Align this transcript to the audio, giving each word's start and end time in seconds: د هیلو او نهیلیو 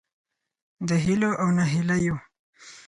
د 0.87 0.89
هیلو 1.03 1.29
او 1.41 1.47
نهیلیو 1.57 2.15